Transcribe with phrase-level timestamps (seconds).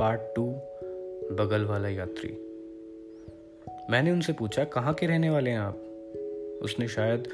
[0.00, 0.44] Part two
[1.36, 2.28] बगल वाला यात्री।
[3.90, 5.74] मैंने उनसे पूछा, कहाँ के रहने वाले हैं आप?
[6.62, 7.28] उसने शायद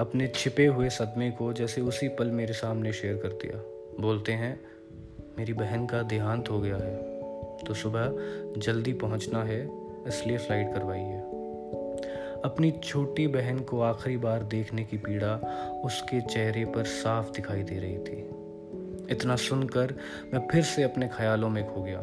[0.00, 3.62] अपने छिपे हुए सदमे को जैसे उसी पल मेरे सामने शेयर कर दिया।
[4.00, 4.60] बोलते हैं,
[5.38, 6.96] मेरी बहन का देहांत हो गया है
[7.66, 9.62] तो सुबह जल्दी पहुँचना है,
[10.08, 11.20] इसलिए फ़्लाइट करवाई है
[12.44, 15.34] अपनी छोटी बहन को आखिरी बार देखने की पीड़ा
[15.84, 18.41] उसके चेहरे पर साफ़ दिखाई दे रही थी।
[19.12, 19.94] इतना सुनकर
[20.34, 22.00] मैं फिर से अपने ख्यालों में खो गया,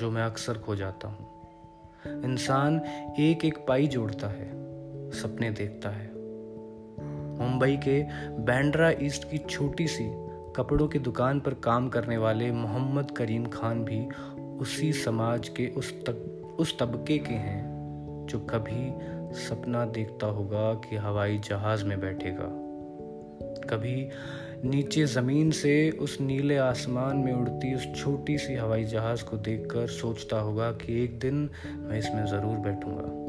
[0.00, 1.26] जो मैं अक्सर खो जाता हूँ।
[2.24, 2.80] इंसान
[3.20, 4.50] एक एक पाई जोड़ता है,
[5.10, 6.06] सपने देखता है।
[7.38, 8.02] मुंबई के
[8.42, 10.04] बैंड्रा ईस्ट की छोटी सी
[10.56, 14.06] कपड़ों की दुकान पर काम करने वाले मोहम्मद करीम खान भी
[14.60, 18.92] उसी समाज के उस तक उस तबके के हैं, जो कभी
[19.38, 22.48] सपना देखता होगा कि हवाई जहाज़ में बैठेगा।
[23.70, 24.08] कभी
[24.64, 29.86] नीचे ज़मीन से उस नीले आसमान में उड़ती उस छोटी सी हवाई जहाज़ को देखकर
[29.86, 33.28] सोचता होगा कि एक दिन मैं इसमें ज़रूर बैठूँगा।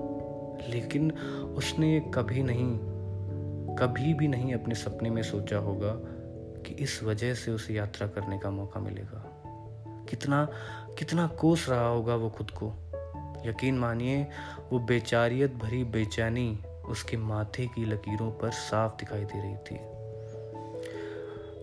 [0.70, 1.12] लेकिन
[1.58, 2.78] उसने कभी नहीं,
[3.76, 5.92] कभी भी नहीं अपने सपने में सोचा होगा
[6.62, 9.42] कि इस वजह से उसे यात्रा करने का मौका मिलेगा।
[10.10, 10.48] कितना
[11.00, 12.74] कितना कोस रहा होगा वो खुद को।
[13.46, 14.28] यकीन मानिए,
[14.72, 19.99] वो बेचारियत भरी बेचैनी उसके माथे की लकीरों पर साफ़ दिखाई दे रही थी।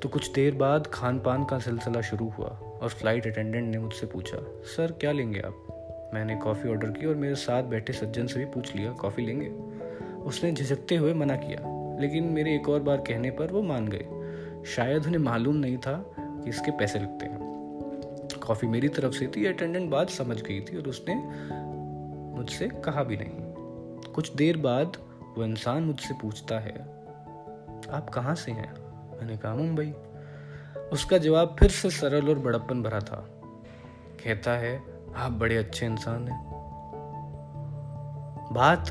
[0.07, 2.49] तो कुछ देर बाद खान पान का सिलसिला शुरू हुआ
[2.83, 6.11] और फ़्लाइट अटेंडेंट ने मुझसे पूछा, सर, क्या लेंगे आप?
[6.15, 9.49] मैंने कॉफ़ी ऑर्डर की और मेरे साथ बैठे सज्जन से भी पूछ लिया कॉफ़ी लेंगे?
[10.23, 11.59] उसने झिझकते हुए मना किया,
[12.01, 15.97] लेकिन मेरे एक और बार कहने पर वो मान गए। शायद उन्हें मालूम नहीं था
[16.19, 20.77] कि इसके पैसे लगते हैं। कॉफ़ी मेरी तरफ़ से थी अटेंडेंट बात समझ गई थी
[20.77, 21.15] और उसने
[22.37, 24.97] मुझसे कहा भी नहीं। कुछ देर बाद
[25.39, 26.81] वो इंसान मुझसे पूछता है,
[27.91, 28.86] आप कहाँ से हैं?
[29.17, 29.95] मैंने कहा मुंबई
[30.93, 33.29] उसका जवाब फिर से सरल और बड़प्पन भरा था।
[34.25, 34.83] कहता है,
[35.17, 36.47] आप बड़े अच्छे इंसान हैं।
[38.53, 38.87] बात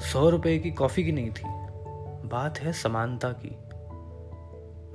[0.00, 1.42] सौ रुपए की कॉफ़ी की नहीं थी,
[2.28, 3.58] बात है समानता की।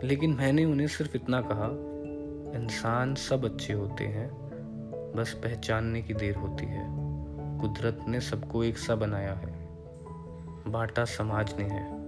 [0.07, 1.69] लेकिन मैंने उन्हें सिर्फ़ इतना कहा,
[2.59, 4.31] इंसान सब अच्छे होते हैं,
[5.15, 6.85] बस पहचानने की देर होती है।
[7.61, 9.67] कुदरत ने सबको एक सा बनाया है।
[10.67, 12.02] बांटा समाज ने है।